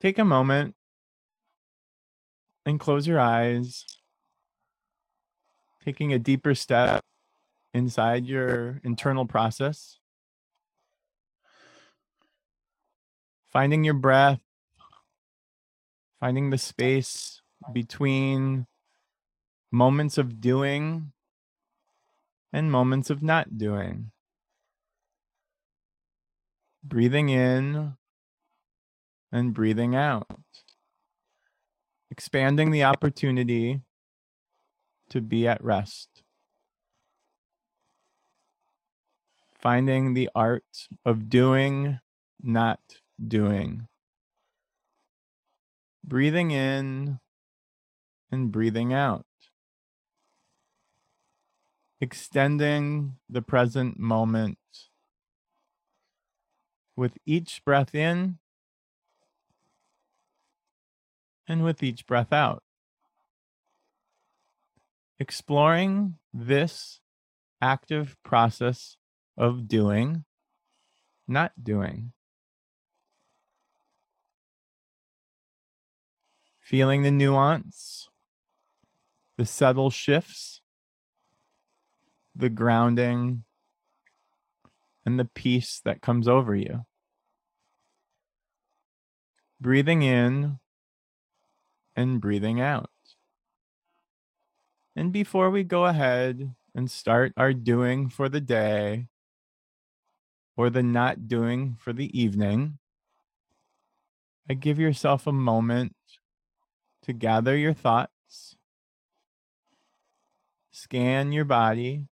[0.00, 0.74] take a moment
[2.64, 3.84] and close your eyes,
[5.84, 7.02] taking a deeper step
[7.74, 9.98] inside your internal process.
[13.50, 14.40] Finding your breath,
[16.20, 17.40] finding the space
[17.72, 18.66] between
[19.72, 21.12] moments of doing
[22.52, 24.10] and moments of not doing.
[26.84, 27.96] Breathing in
[29.32, 30.26] and breathing out.
[32.10, 33.82] Expanding the opportunity
[35.10, 36.22] to be at rest.
[39.60, 41.98] Finding the art of doing,
[42.42, 42.80] not
[43.26, 43.88] doing.
[46.04, 47.18] Breathing in
[48.30, 49.26] and breathing out.
[52.00, 54.58] Extending the present moment
[56.96, 58.38] with each breath in
[61.48, 62.62] and with each breath out.
[65.18, 67.00] Exploring this
[67.60, 68.96] active process
[69.36, 70.24] of doing,
[71.26, 72.12] not doing.
[76.60, 78.10] Feeling the nuance,
[79.38, 80.60] the subtle shifts,
[82.36, 83.44] the grounding,
[85.04, 86.84] and the peace that comes over you.
[89.60, 90.58] Breathing in
[91.98, 92.90] and breathing out.
[94.94, 99.08] And before we go ahead and start our doing for the day
[100.56, 102.78] or the not doing for the evening,
[104.48, 105.96] I give yourself a moment
[107.02, 108.56] to gather your thoughts,
[110.70, 112.06] scan your body,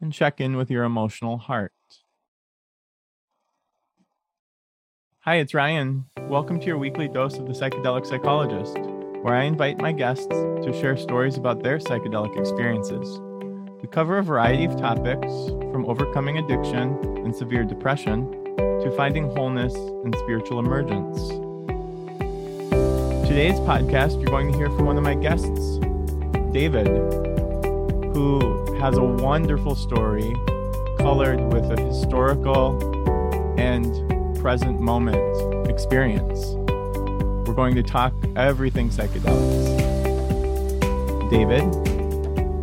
[0.00, 1.72] and check in with your emotional heart.
[5.24, 6.06] Hi, it's Ryan.
[6.22, 8.76] Welcome to your weekly dose of the Psychedelic Psychologist,
[9.22, 13.20] where I invite my guests to share stories about their psychedelic experiences.
[13.80, 15.30] We cover a variety of topics
[15.70, 21.16] from overcoming addiction and severe depression to finding wholeness and spiritual emergence.
[23.28, 25.78] Today's podcast, you're going to hear from one of my guests,
[26.50, 26.88] David,
[28.12, 30.34] who has a wonderful story
[30.98, 32.76] colored with a historical
[33.56, 34.11] and
[34.42, 36.56] present moment experience.
[37.46, 39.78] We're going to talk everything psychedelics.
[41.30, 41.62] David,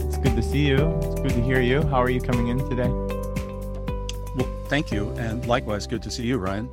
[0.03, 0.75] it's good to see you.
[0.97, 1.81] It's good to hear you.
[1.83, 2.89] How are you coming in today?
[4.35, 5.11] Well, thank you.
[5.11, 6.69] And likewise, good to see you, Ryan.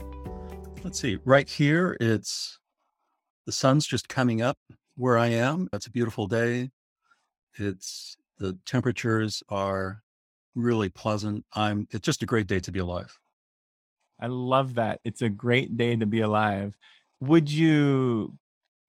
[0.83, 1.19] Let's see.
[1.25, 2.59] Right here, it's
[3.47, 4.59] the sun's just coming up
[4.97, 5.69] where I am.
[5.73, 6.71] It's a beautiful day.
[7.57, 10.03] It's the temperatures are
[10.57, 11.45] really pleasant.
[11.55, 13.17] I'm it's just a great day to be alive.
[14.21, 15.01] I love that.
[15.05, 16.75] It's a great day to be alive.
[17.21, 18.35] Would you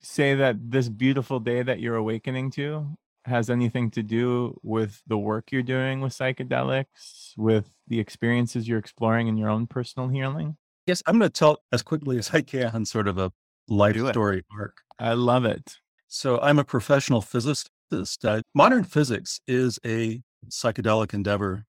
[0.01, 5.17] say that this beautiful day that you're awakening to has anything to do with the
[5.17, 10.55] work you're doing with psychedelics, with the experiences you're exploring in your own personal healing?
[10.85, 13.31] Yes, I'm going to tell as quickly as I can sort of a
[13.67, 14.77] life story arc.
[14.97, 15.75] I love it.
[16.07, 17.69] So I'm a professional physicist.
[17.91, 21.65] Uh, modern physics is a psychedelic endeavor,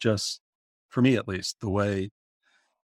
[0.00, 0.40] just
[0.88, 2.10] for me at least, the way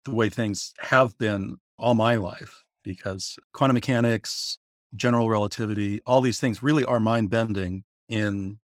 [0.05, 4.57] the way things have been all my life because quantum mechanics,
[4.95, 8.59] general relativity, all these things really are mind bending in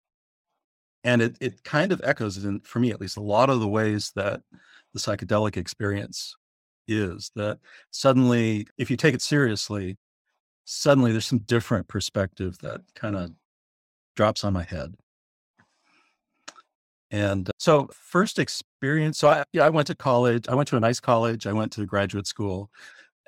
[1.04, 3.68] and it it kind of echoes in for me at least a lot of the
[3.68, 4.42] ways that
[4.92, 6.36] the psychedelic experience
[6.88, 7.58] is that
[7.91, 9.97] suddenly if you take it seriously
[10.64, 13.30] suddenly there's some different perspective that kind of
[14.16, 14.94] drops on my head
[17.10, 19.19] and uh, so, first experience.
[19.19, 20.48] So, I, yeah, I went to college.
[20.48, 21.47] I went to a nice college.
[21.47, 22.71] I went to graduate school.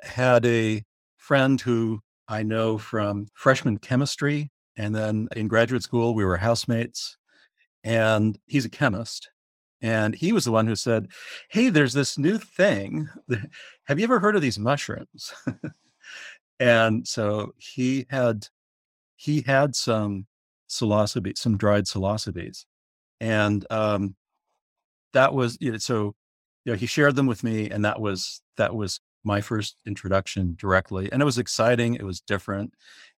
[0.01, 0.83] Had a
[1.17, 7.17] friend who I know from freshman chemistry, and then in graduate school we were housemates.
[7.83, 9.29] And he's a chemist,
[9.81, 11.07] and he was the one who said,
[11.49, 13.09] "Hey, there's this new thing.
[13.85, 15.33] Have you ever heard of these mushrooms?"
[16.59, 18.47] and so he had
[19.17, 20.27] he had some
[20.69, 22.65] psilocybe, some dried psilocybes
[23.23, 24.15] and um,
[25.13, 26.13] that was you know, so
[26.65, 30.55] you know he shared them with me, and that was that was my first introduction
[30.59, 31.95] directly, and it was exciting.
[31.95, 32.73] It was different.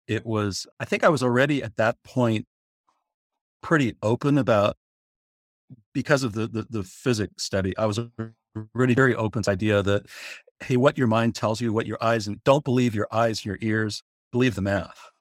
[0.07, 2.45] It was I think I was already at that point
[3.61, 4.75] pretty open about
[5.93, 7.75] because of the the, the physics study.
[7.77, 8.01] I was
[8.75, 10.07] already very open to the idea that
[10.59, 13.57] hey, what your mind tells you, what your eyes and don't believe your eyes, your
[13.61, 14.03] ears,
[14.33, 15.12] believe the math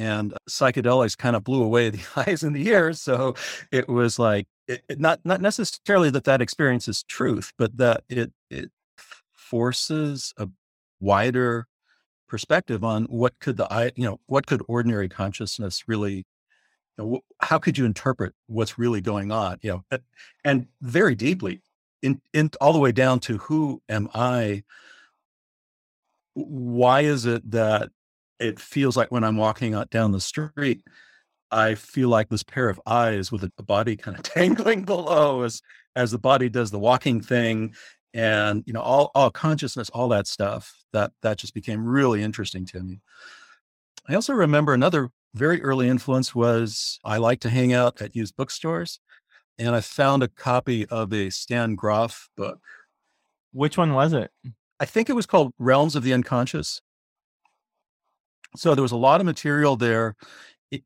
[0.00, 3.00] and uh, psychedelics kind of blew away the eyes and the ears.
[3.00, 3.34] So
[3.70, 8.02] it was like it, it, not not necessarily that that experience is truth, but that
[8.08, 8.70] it it
[9.32, 10.48] forces a
[11.00, 11.66] wider
[12.28, 16.24] perspective on what could the eye, you know, what could ordinary consciousness really, you
[16.98, 19.98] know, how could you interpret what's really going on, you know,
[20.44, 21.60] and very deeply
[22.02, 24.62] in, in all the way down to who am I?
[26.34, 27.90] Why is it that
[28.40, 30.82] it feels like when I'm walking out down the street,
[31.50, 35.62] I feel like this pair of eyes with a body kind of tangling below as
[35.96, 37.74] as the body does the walking thing
[38.14, 42.64] and you know all all consciousness all that stuff that that just became really interesting
[42.66, 43.00] to me.
[44.08, 48.34] I also remember another very early influence was i like to hang out at used
[48.36, 48.98] bookstores
[49.60, 52.60] and i found a copy of a stan grof book.
[53.52, 54.30] Which one was it?
[54.78, 56.80] I think it was called realms of the unconscious
[58.56, 60.14] so there was a lot of material there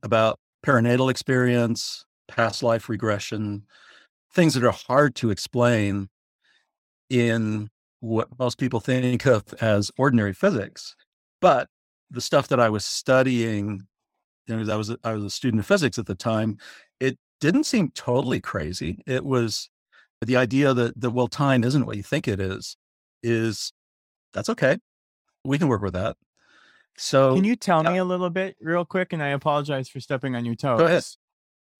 [0.02, 3.64] about perinatal experience past life regression
[4.32, 6.08] things that are hard to explain
[7.08, 7.68] in
[8.00, 10.96] what most people think of as ordinary physics.
[11.40, 11.68] But
[12.10, 13.86] the stuff that I was studying,
[14.46, 16.58] you know, I was I was a student of physics at the time.
[17.00, 19.02] It didn't seem totally crazy.
[19.06, 19.70] It was
[20.20, 22.76] the idea that that well, time isn't what you think it is.
[23.22, 23.72] Is
[24.34, 24.78] that's okay.
[25.44, 26.16] We can work with that.
[26.96, 29.12] So, can you tell me a little bit, real quick?
[29.12, 30.78] And I apologize for stepping on your toes.
[30.78, 31.04] Go ahead.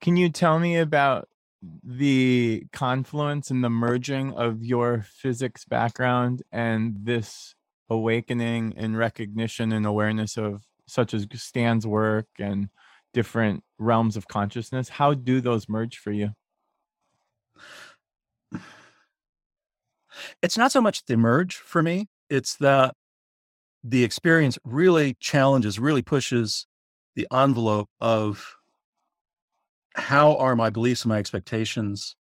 [0.00, 1.28] Can you tell me about
[1.82, 7.54] the confluence and the merging of your physics background and this
[7.88, 12.68] awakening and recognition and awareness of such as Stan's work and
[13.12, 16.30] different realms of consciousness, how do those merge for you?
[20.42, 22.94] It's not so much the merge for me, it's that
[23.84, 26.66] the experience really challenges, really pushes
[27.14, 28.56] the envelope of
[29.94, 32.16] how are my beliefs and my expectations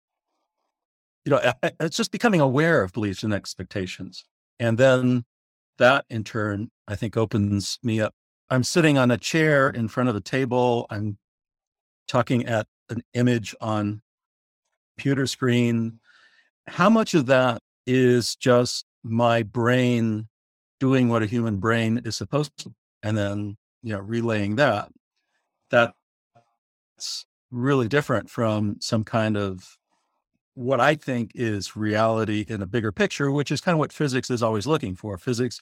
[1.24, 4.24] you know it's just becoming aware of beliefs and expectations.
[4.58, 5.24] And then
[5.78, 8.14] that in turn i think opens me up.
[8.50, 10.86] I'm sitting on a chair in front of a table.
[10.90, 11.18] I'm
[12.06, 14.02] talking at an image on
[14.96, 16.00] computer screen.
[16.66, 20.28] How much of that is just my brain
[20.82, 22.74] doing what a human brain is supposed to
[23.04, 24.88] and then you know relaying that
[25.70, 25.94] that's
[27.52, 29.78] really different from some kind of
[30.54, 34.28] what I think is reality in a bigger picture, which is kind of what physics
[34.28, 35.16] is always looking for.
[35.16, 35.60] Physics,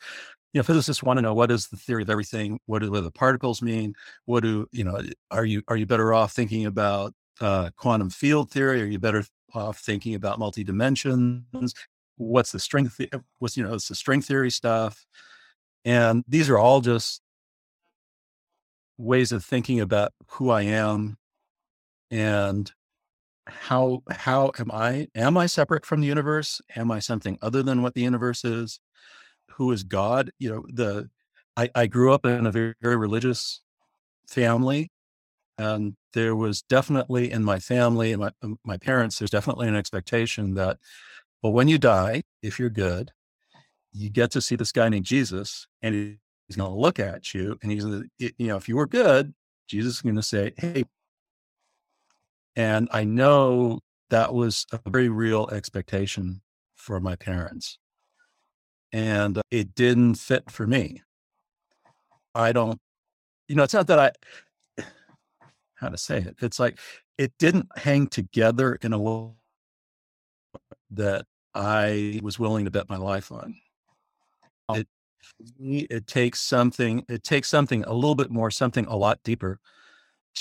[0.52, 3.10] you know, physicists want to know what is the theory of everything, what do the
[3.12, 3.94] particles mean,
[4.24, 5.00] what do you know?
[5.30, 8.82] Are you are you better off thinking about uh, quantum field theory?
[8.82, 9.24] Are you better
[9.54, 11.74] off thinking about multi dimensions?
[12.20, 12.90] What's the string?
[12.90, 13.74] Th- eh, what's you know?
[13.74, 15.06] It's the string theory stuff,
[15.84, 17.22] and these are all just
[18.98, 21.16] ways of thinking about who I am
[22.10, 22.70] and
[23.48, 27.82] how how am i am i separate from the universe am i something other than
[27.82, 28.80] what the universe is
[29.52, 31.08] who is god you know the
[31.56, 33.60] i, I grew up in a very, very religious
[34.28, 34.90] family
[35.58, 38.32] and there was definitely in my family and my,
[38.64, 40.78] my parents there's definitely an expectation that
[41.42, 43.12] well when you die if you're good
[43.92, 47.58] you get to see this guy named jesus and he's going to look at you
[47.62, 47.84] and he's
[48.18, 49.34] you know if you were good
[49.68, 50.84] jesus is going to say hey
[52.56, 56.42] and I know that was a very real expectation
[56.74, 57.78] for my parents.
[58.92, 61.02] And uh, it didn't fit for me.
[62.34, 62.78] I don't,
[63.48, 63.98] you know, it's not that
[64.78, 64.82] I,
[65.76, 66.78] how to say it, it's like
[67.18, 69.30] it didn't hang together in a way
[70.90, 73.56] that I was willing to bet my life on.
[74.68, 74.74] Oh.
[74.74, 74.86] It,
[75.58, 79.58] it takes something, it takes something a little bit more, something a lot deeper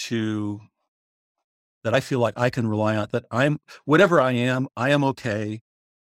[0.06, 0.62] to
[1.84, 5.04] that I feel like I can rely on, that I'm whatever I am, I am
[5.06, 5.62] okay,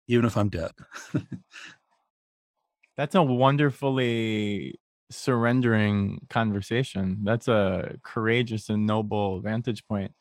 [0.08, 0.72] even if I'm dead.
[2.98, 7.20] That's a wonderfully surrendering conversation.
[7.24, 10.12] That's a courageous and noble vantage point.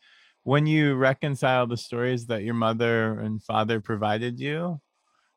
[0.45, 4.81] When you reconcile the stories that your mother and father provided you,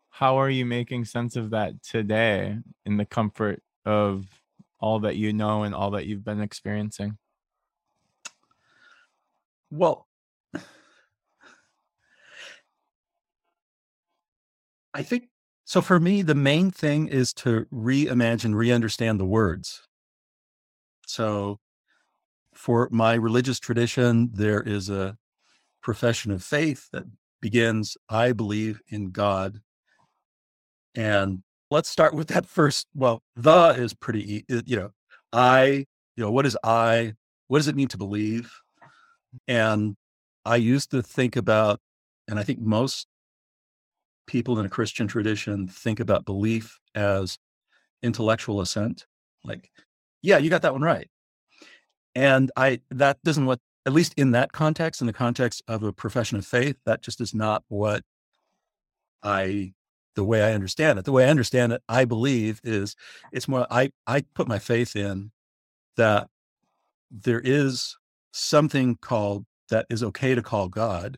[0.10, 4.26] how are you making sense of that today in the comfort of
[4.80, 7.18] all that you know and all that you've been experiencing?
[9.70, 10.08] Well,
[14.94, 15.30] I think
[15.66, 15.82] so.
[15.82, 19.88] For me, the main thing is to reimagine, re understand the words.
[21.08, 21.60] So,
[22.66, 25.16] for my religious tradition, there is a
[25.84, 27.04] profession of faith that
[27.40, 29.62] begins, I believe in God.
[30.96, 32.88] And let's start with that first.
[32.96, 34.90] Well, the is pretty, you know,
[35.32, 37.14] I, you know, what is I?
[37.50, 38.52] What does it mean to believe?
[39.48, 39.96] And
[40.44, 41.80] I used to think about,
[42.28, 43.06] and I think most
[44.26, 47.38] people in a Christian tradition think about belief as
[48.02, 49.06] intellectual assent.
[49.44, 49.70] Like,
[50.24, 51.08] yeah, you got that one right.
[52.16, 55.94] And I that doesn't what at least in that context, in the context of a
[55.94, 58.04] profession of faith, that just is not what
[59.24, 59.74] I
[60.16, 61.06] the way I understand it.
[61.06, 62.96] The way I understand it, I believe is
[63.32, 65.32] it's more I I put my faith in
[65.98, 66.28] that
[67.12, 67.98] there is
[68.32, 71.18] something called that is okay to call God.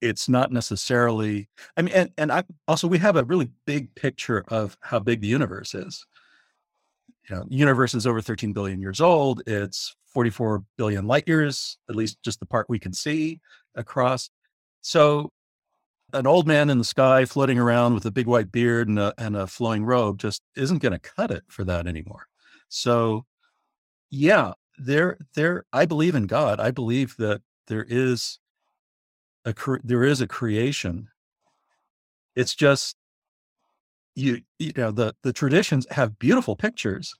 [0.00, 4.44] It's not necessarily, I mean, and, and I also, we have a really big picture
[4.48, 6.04] of how big the universe is.
[7.28, 9.42] You know, the universe is over 13 billion years old.
[9.46, 13.40] It's 44 billion light years, at least just the part we can see
[13.74, 14.30] across.
[14.80, 15.30] So
[16.12, 19.14] an old man in the sky floating around with a big white beard and a,
[19.18, 22.26] and a flowing robe just isn't going to cut it for that anymore.
[22.68, 23.24] So,
[24.10, 25.64] yeah, there, there.
[25.72, 26.60] I believe in God.
[26.60, 28.38] I believe that there is
[29.44, 31.08] a there is a creation.
[32.36, 32.96] It's just
[34.14, 37.14] you you know the the traditions have beautiful pictures.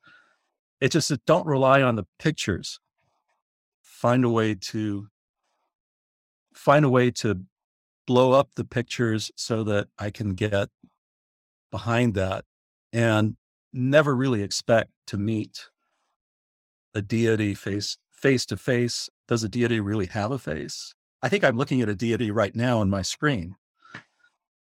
[0.81, 2.81] It's just that don't rely on the pictures.
[3.83, 5.09] Find a way to
[6.55, 7.43] find a way to
[8.07, 10.69] blow up the pictures so that I can get
[11.71, 12.45] behind that
[12.93, 13.37] and
[13.73, 15.69] never really expect to meet
[16.95, 19.09] a deity face face to face.
[19.29, 20.95] Does a deity really have a face?
[21.23, 23.57] I think I'm looking at a deity right now on my screen.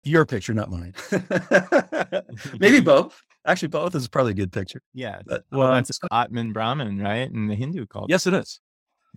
[0.03, 0.93] Your picture, not mine.
[2.59, 3.21] Maybe both.
[3.45, 4.81] Actually, both is probably a good picture.
[4.93, 5.21] Yeah.
[5.25, 7.29] But, well, well, that's Atman Brahman, right?
[7.29, 8.07] In the Hindu culture.
[8.09, 8.59] Yes, it is.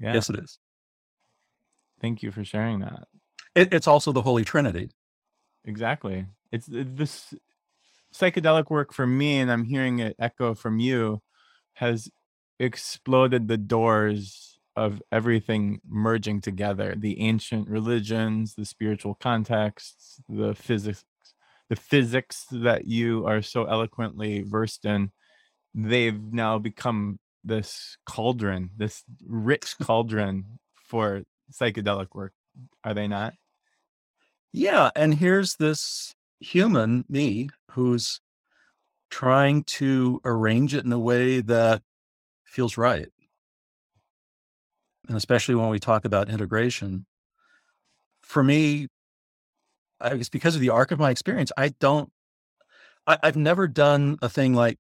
[0.01, 0.15] Yeah.
[0.15, 0.59] Yes, it is.
[2.01, 3.09] Thank you for sharing that.
[3.55, 4.91] It, it's also the Holy Trinity.
[5.65, 6.27] Exactly.
[6.53, 7.35] It's this
[8.15, 11.23] psychedelic work for me, and I'm hearing it echo from you,
[11.75, 12.11] has
[12.59, 21.05] exploded the doors of everything merging together the ancient religions the spiritual contexts the physics
[21.69, 25.11] the physics that you are so eloquently versed in
[25.75, 32.33] they've now become this cauldron this rich cauldron for psychedelic work
[32.85, 33.35] are they not
[34.53, 38.21] yeah and here's this human me who's
[39.11, 41.83] trying to arrange it in a way that
[42.45, 43.09] feels right.
[45.09, 47.07] And especially when we talk about integration,
[48.23, 48.89] for me,
[50.01, 52.11] I guess because of the arc of my experience, I don't,
[53.07, 54.79] I, I've never done a thing like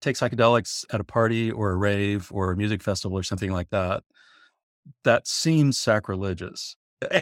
[0.00, 3.70] take psychedelics at a party or a rave or a music festival or something like
[3.70, 4.04] that.
[5.02, 6.76] That seems sacrilegious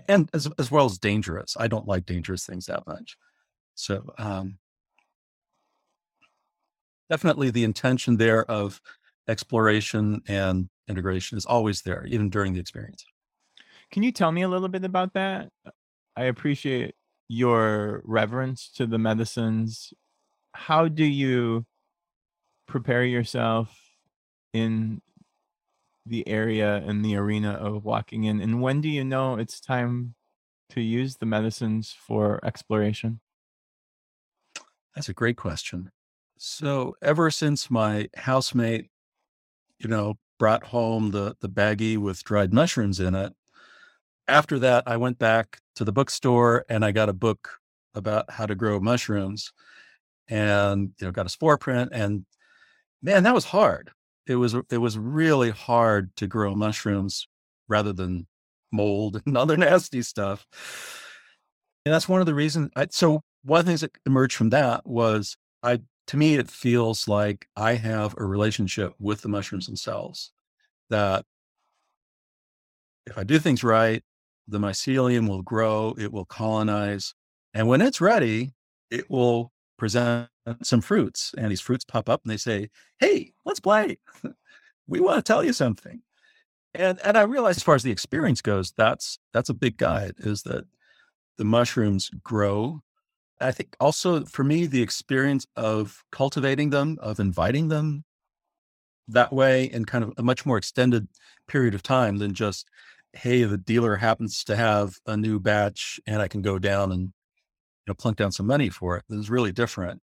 [0.09, 1.57] and as, as well as dangerous.
[1.59, 3.17] I don't like dangerous things that much.
[3.75, 4.59] So, um,
[7.09, 8.81] definitely the intention there of
[9.29, 13.05] exploration and integration is always there, even during the experience.
[13.91, 15.51] Can you tell me a little bit about that?
[15.67, 15.71] Uh,
[16.17, 16.95] I appreciate
[17.29, 19.93] your reverence to the medicines.
[20.53, 21.67] How do you
[22.67, 23.79] prepare yourself
[24.53, 25.01] in
[26.05, 28.41] the area in the arena of walking in?
[28.41, 30.15] And when do you know it's time
[30.71, 33.21] to use the medicines for exploration?
[34.95, 35.91] That's a great question.
[36.37, 38.91] So, ever since my housemate
[39.83, 43.33] you know, brought home the the baggie with dried mushrooms in it.
[44.29, 47.61] After that, I went back to the bookstore and I got a book
[47.95, 49.53] about how to grow mushrooms
[50.29, 52.25] and you know got a spore print and
[53.03, 53.91] man that was hard
[54.27, 57.29] it was it was really hard to grow mushrooms
[57.69, 58.27] rather than
[58.71, 60.47] mold and other nasty stuff
[61.85, 64.51] and that's one of the reasons I, so one of the things that emerged from
[64.51, 69.67] that was i to me, it feels like I have a relationship with the mushrooms
[69.67, 70.33] themselves.
[70.91, 71.25] That
[73.07, 74.03] if I do things right,
[74.49, 77.15] the mycelium will grow, it will colonize.
[77.55, 78.53] And when it's ready,
[78.91, 80.29] it will present
[80.63, 81.35] some fruits.
[81.39, 82.69] And these fruits pop up and they say,
[82.99, 83.99] Hey, let's play.
[84.87, 86.03] we want to tell you something.
[86.75, 90.15] And and I realize as far as the experience goes, that's that's a big guide,
[90.19, 90.65] is that
[91.37, 92.83] the mushrooms grow
[93.43, 98.05] I think also for me, the experience of cultivating them, of inviting them
[99.09, 101.09] that way in kind of a much more extended
[101.49, 102.69] period of time than just,
[103.13, 107.01] hey, the dealer happens to have a new batch and I can go down and
[107.01, 109.05] you know plunk down some money for it.
[109.11, 110.01] Is really different.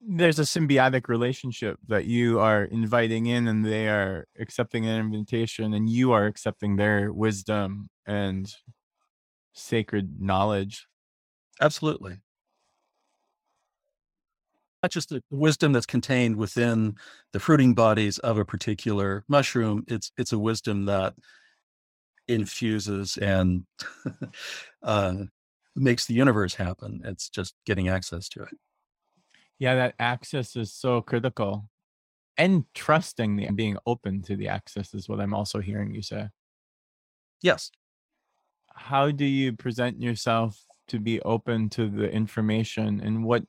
[0.00, 5.72] There's a symbiotic relationship that you are inviting in and they are accepting an invitation
[5.72, 8.52] and you are accepting their wisdom and
[9.54, 10.86] sacred knowledge
[11.60, 12.20] Absolutely.
[14.82, 16.96] Not just the wisdom that's contained within
[17.32, 21.14] the fruiting bodies of a particular mushroom, it's it's a wisdom that
[22.28, 23.64] infuses and
[24.82, 25.14] uh,
[25.74, 27.00] makes the universe happen.
[27.04, 28.54] It's just getting access to it.
[29.58, 31.68] Yeah, that access is so critical.
[32.38, 36.02] And trusting the and being open to the access is what I'm also hearing you
[36.02, 36.28] say.
[37.42, 37.70] Yes.
[38.74, 43.44] How do you present yourself to be open to the information and what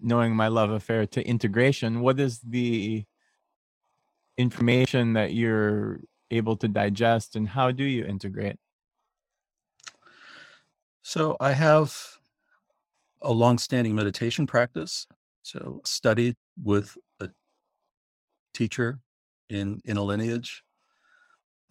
[0.00, 3.04] knowing my love affair to integration, what is the
[4.36, 8.56] information that you're able to digest and how do you integrate?
[11.02, 11.96] So I have
[13.22, 15.06] a long-standing meditation practice.
[15.42, 17.28] So studied with a
[18.54, 19.00] teacher
[19.48, 20.62] in in a lineage.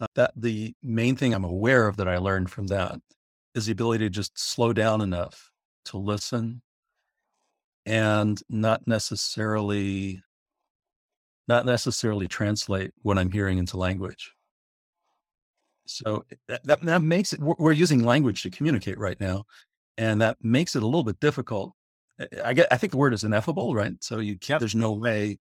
[0.00, 3.00] Uh, that the main thing I'm aware of that I learned from that
[3.54, 5.50] is the ability to just slow down enough
[5.86, 6.62] to listen
[7.84, 10.22] and not necessarily
[11.48, 14.32] not necessarily translate what I'm hearing into language.
[15.86, 19.44] So eh, that, that, that makes it, we're, we're using language to communicate right now.
[19.98, 21.72] And that makes it a little bit difficult.
[22.20, 23.92] Eh, eh, I get, I think the word is ineffable, right?
[24.00, 25.38] So you can't, there's no way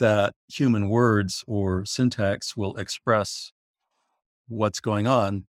[0.00, 3.52] that human words or syntax will express
[4.48, 5.46] what's going on,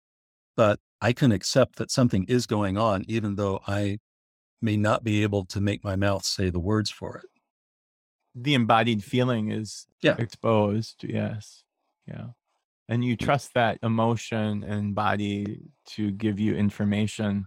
[0.56, 4.00] but I can accept that something is going on, even though I
[4.62, 7.26] may not be able to make my mouth say the words for it.
[8.36, 10.16] The embodied feeling is yeah.
[10.18, 11.04] exposed.
[11.04, 11.64] Yes.
[12.08, 12.28] Yeah.
[12.90, 17.46] And you trust that emotion and body to give you information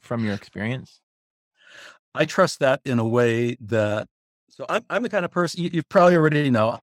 [0.00, 1.00] from your experience?
[2.14, 4.06] I trust that in a way that,
[4.48, 6.78] so I'm, I'm the kind of person, you, you probably already know,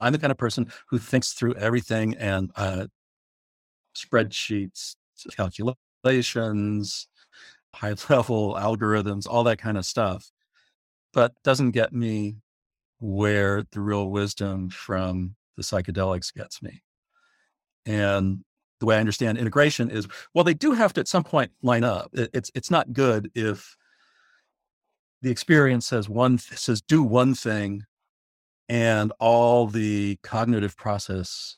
[0.00, 2.86] I'm the kind of person who thinks through everything and uh,
[3.96, 4.96] spreadsheets,
[5.36, 7.08] calculations,
[7.74, 10.30] high level algorithms, all that kind of stuff,
[11.12, 12.36] but doesn't get me
[12.98, 16.82] where the real wisdom from the psychedelics gets me.
[17.84, 18.44] And
[18.80, 21.84] the way I understand integration is, well, they do have to at some point line
[21.84, 22.10] up.
[22.12, 23.76] It, it's it's not good if
[25.22, 27.84] the experience says one says do one thing,
[28.68, 31.56] and all the cognitive process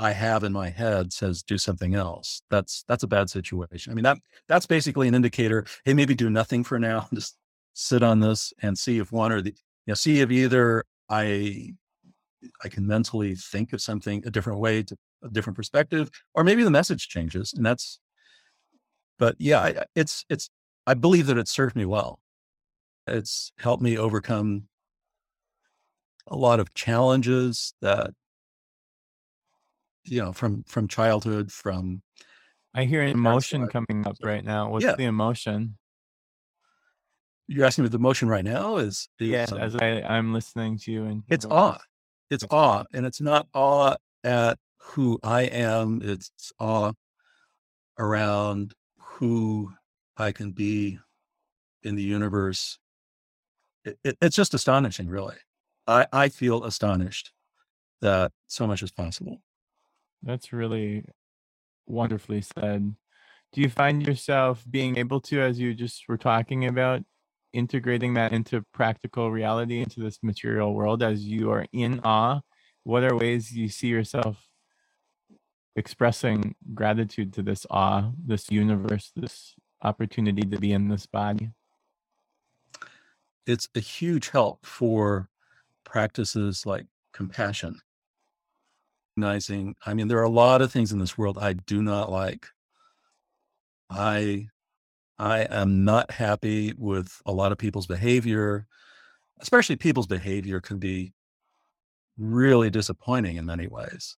[0.00, 2.40] I have in my head says do something else.
[2.50, 3.92] That's that's a bad situation.
[3.92, 4.16] I mean that
[4.48, 5.66] that's basically an indicator.
[5.84, 7.06] Hey, maybe do nothing for now.
[7.14, 7.36] Just
[7.74, 11.74] sit on this and see if one or the you know see if either I
[12.64, 16.64] I can mentally think of something a different way to a different perspective, or maybe
[16.64, 18.00] the message changes, and that's.
[19.18, 20.48] But yeah, it's it's.
[20.86, 22.20] I believe that it served me well.
[23.06, 24.68] It's helped me overcome
[26.26, 28.12] a lot of challenges that
[30.04, 32.02] you know from from childhood from
[32.74, 34.70] i hear an emotion coming up right now.
[34.70, 34.96] What's yeah.
[34.96, 35.76] the emotion?
[37.46, 40.78] You're asking me the emotion right now is, is yeah um, as i i'm listening
[40.78, 41.78] to you and it's awe.
[42.30, 46.00] it's awe and it's not awe at who i am.
[46.02, 46.92] It's awe
[47.98, 49.72] around who
[50.16, 50.98] i can be
[51.82, 52.78] in the universe.
[53.84, 55.36] It, it, it's just astonishing really.
[55.86, 57.32] I i feel astonished
[58.00, 59.42] that so much is possible
[60.22, 61.04] that's really
[61.86, 62.94] wonderfully said.
[63.52, 67.02] Do you find yourself being able to, as you just were talking about,
[67.52, 72.40] integrating that into practical reality, into this material world as you are in awe?
[72.84, 74.46] What are ways you see yourself
[75.74, 81.50] expressing gratitude to this awe, this universe, this opportunity to be in this body?
[83.46, 85.28] It's a huge help for
[85.84, 87.80] practices like compassion
[89.20, 92.10] recognizing, I mean, there are a lot of things in this world I do not
[92.10, 92.46] like.
[93.90, 94.46] I
[95.18, 98.66] I am not happy with a lot of people's behavior,
[99.40, 101.12] especially people's behavior can be
[102.16, 104.16] really disappointing in many ways.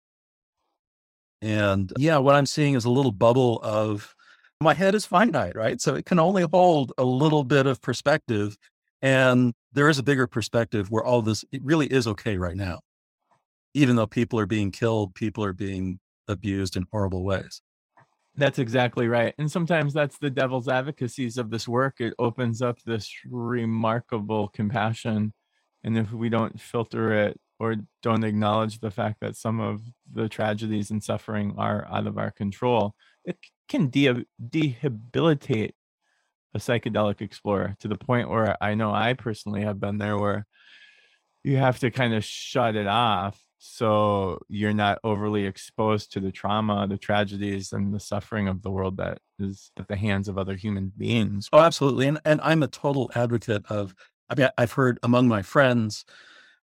[1.41, 4.15] And yeah, what I'm seeing is a little bubble of
[4.61, 5.81] my head is finite, right?
[5.81, 8.57] So it can only hold a little bit of perspective.
[9.01, 12.81] And there is a bigger perspective where all this, it really is okay right now
[13.75, 17.63] even though people are being killed, people are being abused in horrible ways.
[18.35, 19.35] That's exactly right.
[19.39, 22.01] And sometimes that's the devil's advocacies of this work.
[22.01, 25.35] It opens up this remarkable compassion.
[25.85, 30.29] And if we don't filter it or don't acknowledge the fact that some of the
[30.29, 33.37] tragedies and suffering are out of our control, it
[33.69, 35.75] can de- debilitate
[36.55, 40.47] a psychedelic explorer to the point where I know I personally have been there where
[41.45, 46.33] you have to kind of shut it off so you're not overly exposed to the
[46.33, 50.37] trauma the tragedies and the suffering of the world that is at the hands of
[50.37, 51.49] other human beings.
[51.53, 53.95] Oh absolutely and, and i'm a total advocate of
[54.29, 56.05] i mean i've heard among my friends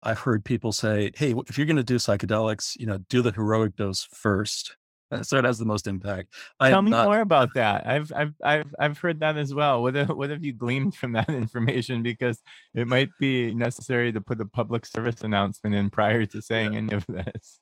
[0.03, 3.33] i've heard people say hey if you're going to do psychedelics you know do the
[3.33, 4.78] heroic dose first
[5.23, 6.35] so it has the most impact.
[6.61, 7.87] I Tell me not, more about that.
[7.87, 9.83] I've I've I've I've heard that as well.
[9.83, 12.03] What have, what have you gleaned from that information?
[12.03, 12.43] Because
[12.75, 16.79] it might be necessary to put a public service announcement in prior to saying yeah.
[16.79, 17.61] any of this.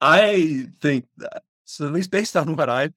[0.00, 1.86] I think that, so.
[1.86, 2.92] At least based on what I've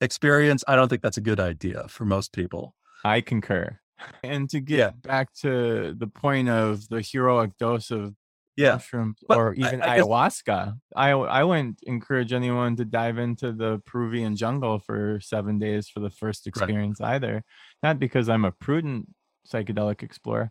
[0.00, 2.74] experienced, I don't think that's a good idea for most people.
[3.04, 3.78] I concur.
[4.22, 4.90] And to get yeah.
[5.02, 8.14] back to the point of the heroic dose of
[8.56, 8.72] yeah.
[8.72, 10.64] mushrooms but or even I, I ayahuasca.
[10.66, 10.74] Guess...
[10.94, 16.00] I I wouldn't encourage anyone to dive into the Peruvian jungle for seven days for
[16.00, 17.14] the first experience right.
[17.14, 17.44] either.
[17.82, 19.08] Not because I'm a prudent
[19.50, 20.50] psychedelic explorer,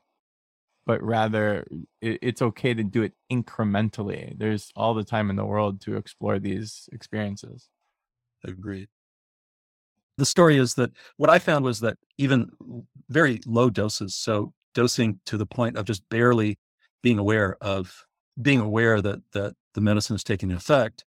[0.86, 1.66] but rather
[2.02, 4.38] it, it's okay to do it incrementally.
[4.38, 7.70] There's all the time in the world to explore these experiences.
[8.44, 8.88] Agreed.
[10.18, 12.52] The story is that what I found was that even
[13.10, 16.60] very low doses, so dosing to the point of just barely
[17.02, 18.06] being aware of
[18.42, 21.06] being aware that that the medicine is taking effect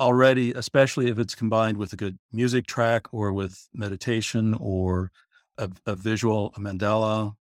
[0.00, 5.10] already especially if it's combined with a good music track or with meditation or
[5.58, 7.34] a, a visual a mandala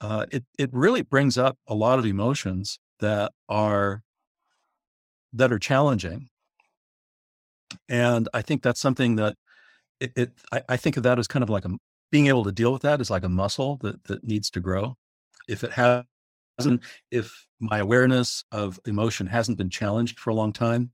[0.00, 4.02] uh, it it really brings up a lot of emotions that are
[5.32, 6.28] that are challenging.
[7.88, 9.36] And i think that's something that
[10.00, 11.70] it, it I, I, think of that as kind of like a
[12.10, 14.96] being able to deal with that is like a muscle that that needs to grow.
[15.48, 16.04] If it has
[17.10, 20.92] if my awareness of emotion hasn't been challenged for a long time,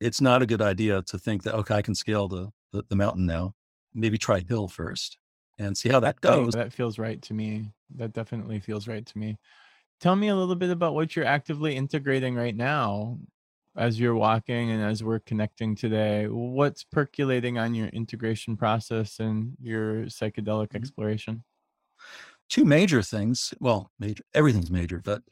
[0.00, 2.96] it's not a good idea to think that, okay, I can scale the, the, the
[2.96, 3.54] mountain now.
[3.92, 5.18] Maybe try hill first
[5.58, 6.54] and see how that goes.
[6.54, 7.72] That feels right to me.
[7.96, 9.38] That definitely feels right to me.
[10.00, 13.18] Tell me a little bit about what you're actively integrating right now
[13.76, 16.26] as you're walking and as we're connecting today.
[16.26, 20.76] What's percolating on your integration process and your psychedelic mm-hmm.
[20.76, 21.44] exploration?
[22.50, 23.54] Two major things.
[23.60, 25.22] Well, major everything's major, but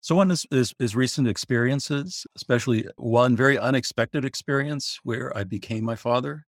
[0.00, 5.84] so one is, is is recent experiences, especially one very unexpected experience where I became
[5.84, 6.46] my father.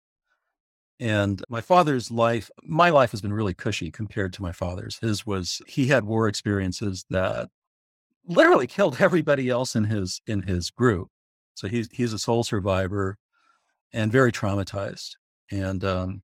[1.00, 4.98] And my father's life, my life has been really cushy compared to my father's.
[5.00, 7.50] His was he had war experiences that
[8.26, 11.10] literally killed everybody else in his in his group.
[11.56, 13.18] So he's he's a sole survivor
[13.94, 15.12] and very traumatized.
[15.52, 16.22] And um,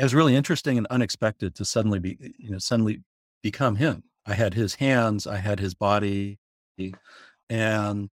[0.00, 3.02] it was really interesting and unexpected to suddenly be, you know, suddenly
[3.42, 4.02] become him.
[4.26, 6.38] I had his hands, I had his body,
[7.50, 8.08] and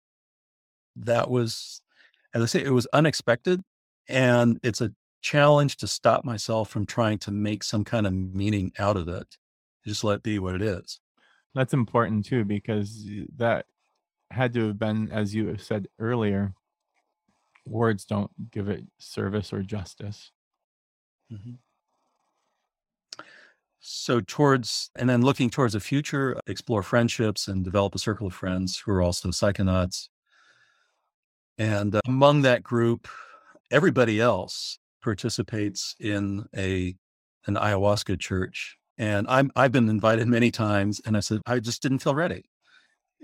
[0.97, 1.83] that was,
[2.33, 3.61] as I say, it was unexpected,
[4.09, 8.73] and it's a challenge to stop myself from trying to make some kind of meaning
[8.79, 9.37] out of it.
[9.87, 11.01] Just let it be what it is.
[11.55, 13.67] That's important too, because that
[14.31, 16.55] had to have been, as you have said earlier,
[17.67, 20.31] words don't give it service or justice.
[21.31, 21.57] Mm-hmm.
[23.87, 28.33] So towards and then looking towards the future, explore friendships and develop a circle of
[28.33, 30.09] friends who are also psychonauts.
[31.59, 33.07] And uh, among that group,
[33.71, 36.97] everybody else participates in a
[37.47, 38.79] an ayahuasca church.
[38.97, 42.45] And I'm I've been invited many times, and I said I just didn't feel ready,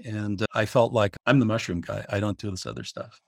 [0.04, 2.04] and uh, I felt like I'm the mushroom guy.
[2.10, 3.18] I don't do this other stuff.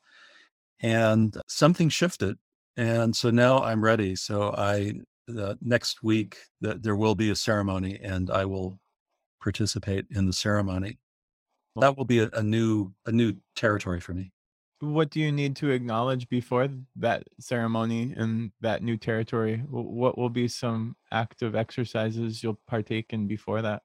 [0.83, 2.37] And something shifted,
[2.77, 4.17] and so now I'm ready.
[4.17, 8.79] So I the next week that there will be a ceremony and I will
[9.41, 10.99] participate in the ceremony.
[11.77, 14.33] That will be a, a new a new territory for me.
[14.81, 19.59] What do you need to acknowledge before that ceremony in that new territory?
[19.69, 23.83] What will be some active exercises you'll partake in before that?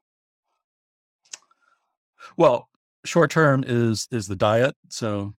[2.36, 2.68] Well,
[3.06, 4.76] short term is is the diet.
[4.90, 5.36] So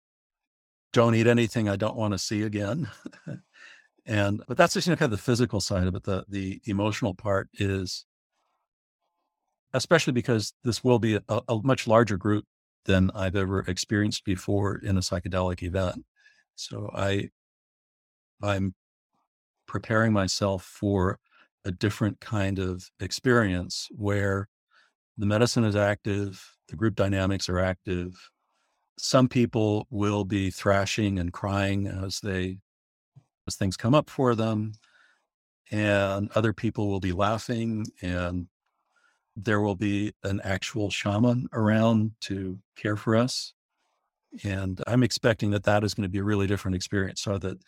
[0.92, 2.88] don't eat anything I don't want to see again.
[4.08, 6.02] And but that's just you know kind of the physical side of it.
[6.04, 8.06] The the emotional part is
[9.74, 12.44] especially because this will be a, a much larger group
[12.86, 16.04] than I've ever experienced before in a psychedelic event.
[16.56, 17.28] So I
[18.42, 18.74] I'm
[19.66, 21.18] preparing myself for
[21.66, 24.48] a different kind of experience where
[25.18, 28.14] the medicine is active, the group dynamics are active.
[28.98, 32.58] Some people will be thrashing and crying as they
[33.48, 34.72] as things come up for them
[35.70, 38.46] and other people will be laughing and
[39.36, 43.52] there will be an actual shaman around to care for us
[44.44, 47.58] and i'm expecting that that is going to be a really different experience so that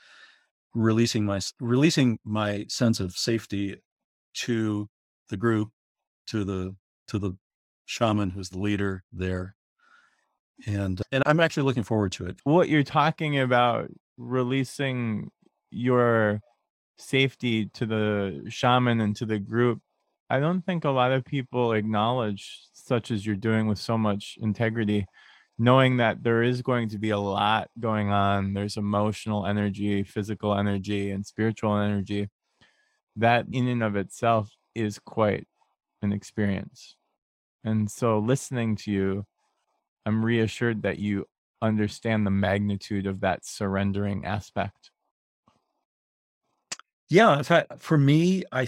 [0.75, 3.77] releasing my releasing my sense of safety
[4.35, 4.89] to
[5.31, 5.71] the group
[6.27, 6.77] to the
[7.09, 7.37] to the
[7.87, 9.57] shaman who's the leader there
[10.67, 12.39] and and i'm actually looking forward to it.
[12.45, 15.31] What you're talking about releasing
[15.71, 16.41] your
[16.99, 19.81] safety to the shaman and to the group
[20.29, 24.37] i don't think a lot of people acknowledge such as you're doing with so much
[24.41, 25.07] integrity
[25.59, 28.55] knowing that there is going to be a lot going on.
[28.55, 32.31] There's emotional energy physical energy and spiritual energy.
[33.17, 35.47] That in and of itself is quite
[36.01, 36.97] an experience.
[37.63, 39.27] And so listening to you
[40.07, 41.27] i'm reassured that you
[41.63, 44.90] understand the magnitude of that surrendering aspect
[47.11, 48.67] yeah in fact for me i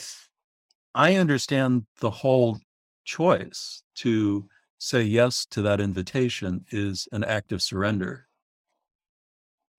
[0.95, 2.59] i understand the whole
[3.05, 4.47] choice to
[4.83, 8.27] say yes to that invitation is an act of surrender.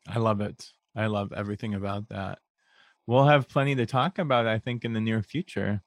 [0.08, 0.72] I love it.
[0.96, 2.40] I love everything about that.
[3.06, 5.82] We'll have plenty to talk about, I think, in the near future.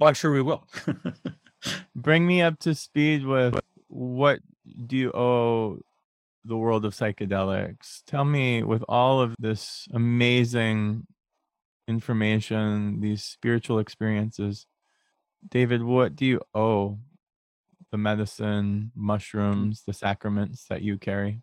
[0.00, 0.66] Well, I'm sure we will.
[1.94, 4.40] Bring me up to speed with what
[4.86, 5.78] do you owe
[6.44, 8.02] the world of psychedelics?
[8.04, 11.06] Tell me, with all of this amazing
[11.88, 14.66] information, these spiritual experiences,
[15.48, 16.98] David, what do you owe
[17.90, 21.42] the medicine, mushrooms, the sacraments that you carry?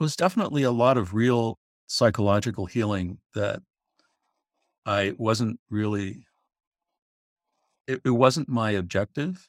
[0.00, 3.60] was definitely a lot of real psychological healing that
[4.86, 6.26] I wasn't really
[7.86, 9.48] it, it wasn't my objective.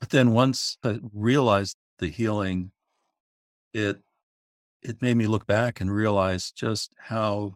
[0.00, 2.72] But then once I realized the healing,
[3.72, 4.00] it
[4.86, 7.54] it made me look back and realize just how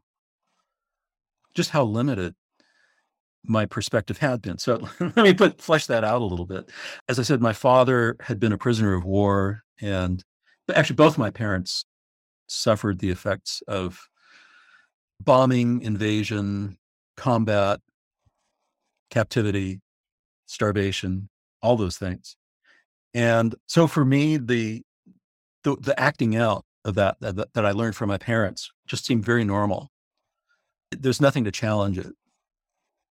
[1.54, 2.34] just how limited
[3.44, 4.58] my perspective had been.
[4.58, 6.70] So let me put flesh that out a little bit.
[7.08, 10.22] As I said, my father had been a prisoner of war, and
[10.74, 11.84] actually both my parents
[12.48, 14.00] suffered the effects of
[15.20, 16.78] bombing, invasion,
[17.16, 17.80] combat,
[19.10, 19.80] captivity,
[20.46, 21.28] starvation,
[21.62, 22.36] all those things.
[23.14, 24.82] And so for me, the
[25.62, 29.44] the, the acting out that, that that I learned from my parents just seemed very
[29.44, 29.90] normal.
[30.90, 32.14] There's nothing to challenge it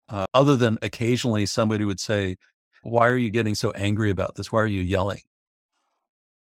[0.09, 2.37] uh, other than occasionally somebody would say,
[2.83, 4.53] Why are you getting so angry about this?
[4.53, 5.22] Why are you yelling?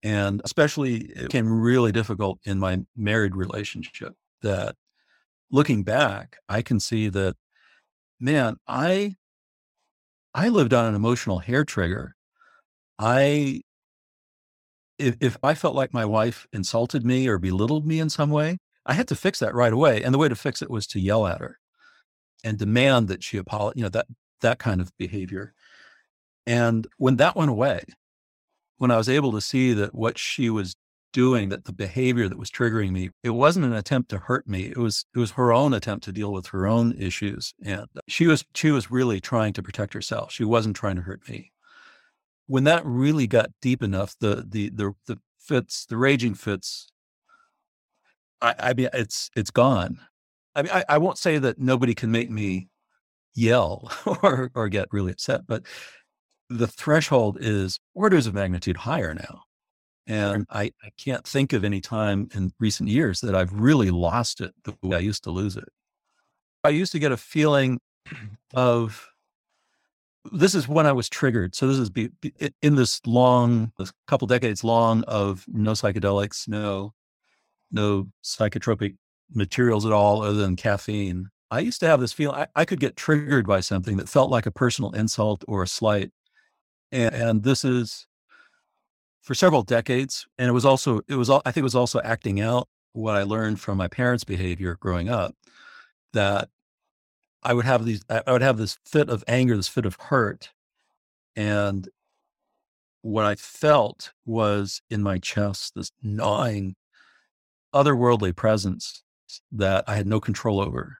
[0.03, 4.77] And especially, it became really difficult in my married relationship that
[5.51, 7.35] looking back, I can see that,
[8.21, 9.17] man, I,
[10.35, 12.15] I lived on an emotional hair trigger.
[12.99, 13.63] I,
[14.99, 18.59] if, if I felt like my wife insulted me or belittled me in some way,
[18.85, 20.03] I had to fix that right away.
[20.03, 21.59] And the way to fix it was to yell at her
[22.45, 24.07] and demand that she apologize, you know, that
[24.41, 25.53] that kind of behavior.
[26.47, 27.83] And when that went away,
[28.79, 30.75] when I was able to see that what she was
[31.13, 34.67] doing, that the behavior that was triggering me, it wasn't an attempt to hurt me.
[34.67, 37.55] It was it was her own attempt to deal with her own issues.
[37.65, 40.33] And she was she was really trying to protect herself.
[40.33, 41.53] She wasn't trying to hurt me.
[42.49, 46.91] When that really got deep enough, the the the the fits, the raging fits,
[48.43, 50.01] I, I mean it's it's gone.
[50.55, 52.69] I mean, I, I won't say that nobody can make me
[53.35, 55.63] yell or or get really upset, but
[56.51, 59.43] the threshold is orders of magnitude higher now.
[60.07, 64.41] And I, I can't think of any time in recent years that I've really lost
[64.41, 65.69] it the way I used to lose it.
[66.65, 67.79] I used to get a feeling
[68.55, 69.07] of
[70.33, 71.55] this is when I was triggered.
[71.55, 76.49] So this is be, be, in this long, this couple decades long of no psychedelics,
[76.49, 76.95] no,
[77.71, 78.97] no psychotropic
[79.33, 81.29] materials at all other than caffeine.
[81.51, 84.31] I used to have this feeling I, I could get triggered by something that felt
[84.31, 86.11] like a personal insult or a slight.
[86.93, 88.07] And, and this is
[89.23, 90.27] for several decades.
[90.39, 93.23] And it was also, it was, I think it was also acting out what I
[93.23, 95.35] learned from my parents' behavior growing up
[96.13, 96.49] that
[97.49, 100.51] I would have these, I would have this fit of anger, this fit of hurt.
[101.35, 101.89] And
[103.01, 106.77] what I felt was in my chest, this gnawing,
[107.75, 109.03] otherworldly presence
[109.51, 110.99] that I had no control over.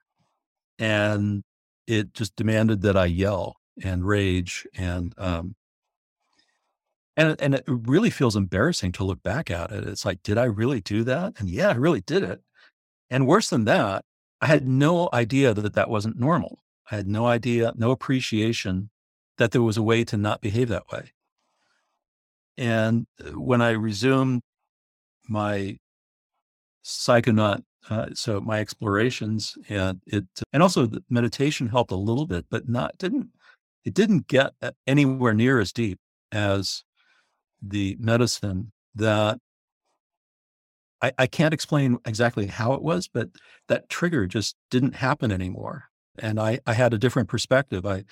[0.79, 1.43] And
[1.85, 5.55] it just demanded that I yell and rage and um
[7.15, 9.87] and and it really feels embarrassing to look back at it.
[9.87, 11.33] It's like, did I really do that?
[11.37, 12.41] And yeah, I really did it.
[13.11, 14.03] And worse than that,
[14.41, 16.63] I had no idea that that wasn't normal.
[16.91, 18.89] I had no idea, no appreciation
[19.37, 21.11] that there was a way to not behave that way.
[22.57, 24.41] And uh, when I resumed
[25.27, 25.77] my
[26.83, 32.45] psychonaut uh, so my explorations and it, and also the meditation helped a little bit,
[32.49, 33.29] but not didn't
[33.85, 34.51] it didn't get
[34.85, 35.99] anywhere near as deep
[36.31, 36.83] as
[37.61, 39.39] the medicine that
[41.01, 43.29] I, I can't explain exactly how it was, but
[43.67, 45.85] that trigger just didn't happen anymore.
[46.17, 47.85] And I, I had a different perspective.
[47.85, 48.03] I,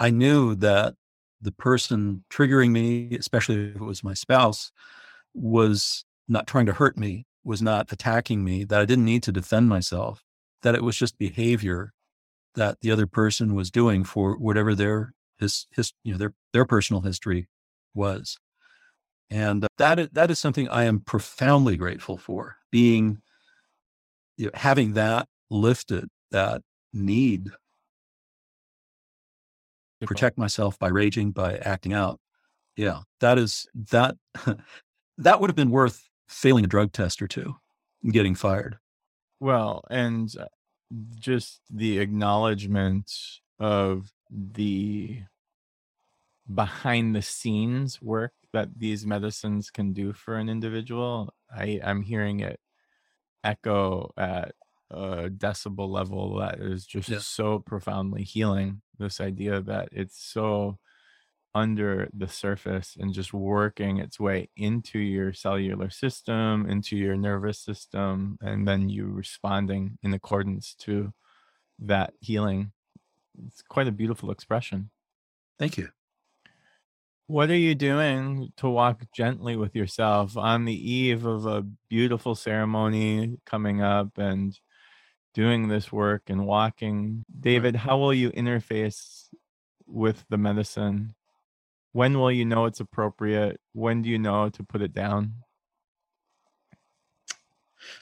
[0.00, 0.94] I knew that
[1.40, 4.72] the person triggering me, especially if it was my spouse,
[5.34, 9.32] was not trying to hurt me was not attacking me, that I didn't need to
[9.32, 10.24] defend myself,
[10.62, 11.92] that it was just behavior
[12.54, 16.64] that the other person was doing for whatever their his his you know their their
[16.64, 17.48] personal history
[17.94, 18.38] was.
[19.34, 23.20] And uh, that is, that is something I am profoundly grateful for being,
[24.36, 27.50] you know, having that lifted, that need
[30.00, 32.20] to protect myself by raging, by acting out.
[32.76, 34.14] Yeah, that is that
[35.18, 37.56] that would have been worth failing a drug test or two
[38.04, 38.78] and getting fired.
[39.40, 40.46] Well, and uh,
[41.18, 43.10] just the acknowledgement
[43.58, 45.22] of the
[46.52, 51.34] behind the scenes work that these medicines can do for an individual.
[51.50, 52.60] I, I'm hearing it
[53.42, 54.54] echo at
[54.90, 57.18] a decibel level that is just yeah.
[57.18, 58.82] so profoundly healing.
[58.98, 60.78] This idea that it's so
[61.54, 67.58] under the surface and just working its way into your cellular system, into your nervous
[67.60, 71.12] system, and then you responding in accordance to
[71.78, 72.72] that healing.
[73.46, 74.90] It's quite a beautiful expression.
[75.58, 75.90] Thank you.
[77.26, 82.34] What are you doing to walk gently with yourself on the eve of a beautiful
[82.34, 84.58] ceremony coming up and
[85.32, 87.24] doing this work and walking?
[87.40, 89.28] David, how will you interface
[89.86, 91.14] with the medicine
[91.92, 93.58] when will you know it's appropriate?
[93.72, 95.34] When do you know to put it down?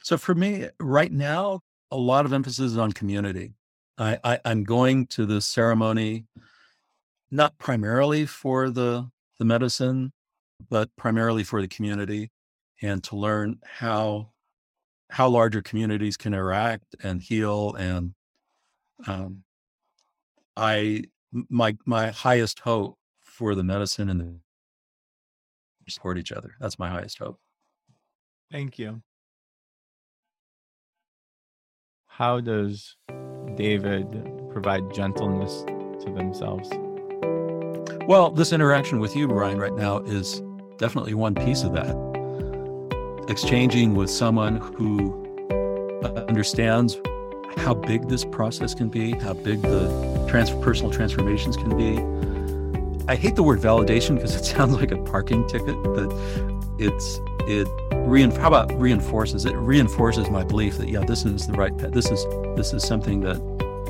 [0.01, 3.53] So for me, right now, a lot of emphasis is on community.
[3.97, 6.25] I, I I'm going to the ceremony
[7.33, 10.13] not primarily for the the medicine,
[10.69, 12.29] but primarily for the community
[12.81, 14.29] and to learn how
[15.09, 18.13] how larger communities can interact and heal and
[19.07, 19.43] um,
[20.55, 21.05] I
[21.49, 24.39] my my highest hope for the medicine and the
[25.89, 26.51] support each other.
[26.59, 27.39] That's my highest hope.
[28.51, 29.01] Thank you.
[32.05, 32.95] How does
[33.55, 34.05] David
[34.51, 35.63] provide gentleness
[36.05, 36.69] to themselves?
[38.05, 40.41] Well, this interaction with you, Brian, right now is
[40.77, 41.95] definitely one piece of that.
[43.29, 45.23] Exchanging with someone who
[46.27, 46.99] understands
[47.55, 51.97] how big this process can be, how big the trans- personal transformations can be,
[53.07, 56.13] I hate the word validation because it sounds like a parking ticket, but
[56.79, 57.69] it's it
[58.37, 59.45] how about reinforces?
[59.45, 62.25] It reinforces my belief that yeah this is the right path, this is
[62.57, 63.37] this is something that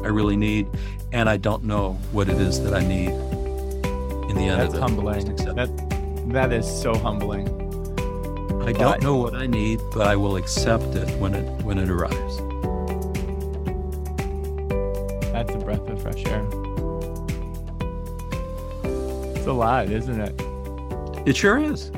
[0.04, 0.67] I really need
[1.12, 3.12] and I don't know what it is that I need
[4.33, 5.35] in the end That's humbling.
[5.35, 5.69] That
[6.29, 7.47] that is so humbling.
[8.61, 11.77] I but, don't know what I need, but I will accept it when it when
[11.77, 12.37] it arrives.
[15.31, 16.45] That's a breath of fresh air.
[19.35, 21.27] It's a lot, isn't it?
[21.27, 21.91] It sure is.